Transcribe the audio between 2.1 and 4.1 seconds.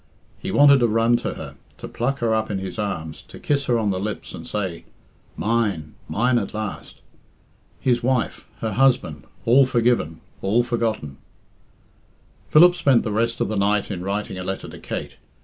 her up in his arms, to kiss her on the